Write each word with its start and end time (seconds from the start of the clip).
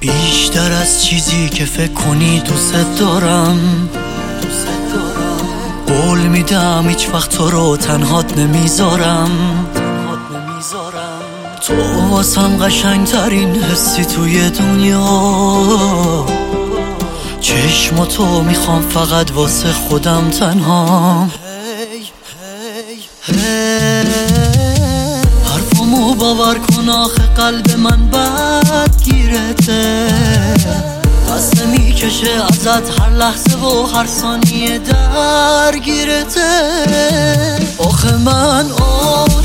بیشتر 0.00 0.72
از 0.72 1.04
چیزی 1.04 1.48
که 1.48 1.64
فکر 1.64 1.92
کنی 1.92 2.40
دوست 2.40 2.74
دارم. 2.98 3.88
قول 5.86 6.18
میدم 6.18 6.88
هیچ 6.88 7.08
وقت 7.12 7.30
تو 7.30 7.50
رو 7.50 7.76
تنهاد 7.76 8.40
نمی‌ذارم. 8.40 9.30
تو 11.66 11.74
واسم 12.10 12.56
قشنگ 12.56 13.06
ترین 13.06 13.62
حسی 13.62 14.04
توی 14.04 14.50
دنیا. 14.50 16.26
چشم 17.40 18.04
تو 18.04 18.42
می‌خوام 18.42 18.82
فقط 18.82 19.32
واسه 19.32 19.72
خودم 19.72 20.30
تنها. 20.30 21.28
حرفمو 25.44 26.14
باور 26.14 26.58
کن 26.58 26.88
آخه 26.88 27.22
قلب 27.22 27.76
من 27.78 28.10
بد 28.10 29.02
گیرته. 29.04 30.08
دست 31.28 31.62
می‌کشه 31.62 32.30
ازت 32.48 33.00
هر 33.00 33.10
لحظه 33.10 33.56
و 33.56 33.86
هر 33.86 34.06
ثانیه 34.06 34.78
درگیرته. 34.78 36.50
آخه 37.78 38.16
من 38.16 38.70
عاشقتم 38.70 39.37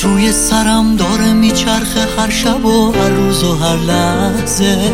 توی 0.00 0.32
سرم 0.32 0.96
داره 0.96 1.32
میچرخه 1.32 2.00
هر 2.18 2.30
شب 2.30 2.64
و 2.64 2.92
هر 2.92 3.08
روز 3.08 3.44
و 3.44 3.54
هر 3.54 3.76
لحظه. 3.76 4.92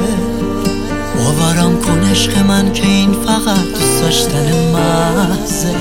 باورم 1.16 1.80
کن 1.80 2.10
عشق 2.10 2.38
من 2.38 2.72
که 2.72 2.86
این 2.86 3.12
فقط 3.12 3.64
دوست 3.64 4.02
داشتن 4.02 4.52
محضه. 4.74 5.72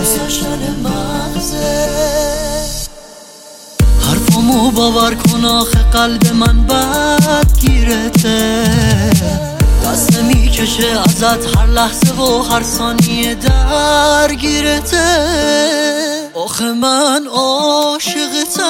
حرفمو 4.08 4.72
باور 4.72 5.16
کن 5.16 5.46
آخه 5.46 5.80
قلب 5.80 6.34
من 6.34 6.64
بد 6.64 7.60
گیرته. 7.60 8.64
دست 9.86 10.20
می‌کشه 10.20 11.00
ازت 11.06 11.58
هر 11.58 11.68
لحظه 11.68 12.14
و 12.14 12.42
هر 12.42 12.64
ثانیه 12.64 13.36
درگیرته. 13.36 15.08
آخه 16.44 16.72
من 16.72 17.28
عاشقتم 17.28 18.64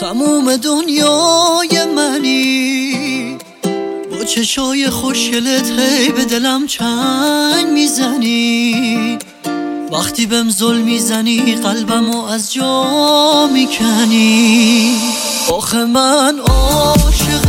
تموم 0.00 0.56
دنیای 0.56 1.84
منی. 1.96 3.38
با 4.10 4.24
چشای 4.24 4.90
خوشگلت 4.90 5.70
هی 5.70 6.08
به 6.08 6.24
دلم 6.24 6.66
چنگ 6.66 7.66
می‌زنی. 7.72 9.18
وقتی 9.92 10.26
بهم 10.26 10.50
ظلم 10.50 10.80
می‌زنی 10.80 11.54
قلبمو 11.54 12.24
از 12.24 12.52
جا 12.52 13.46
می‌کنی. 13.52 15.00
آخه 15.52 15.84
من 15.84 16.38
عاشقتم. 16.38 17.47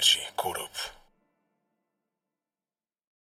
energy 0.00 0.20
caught 0.34 0.58
up. 0.58 0.99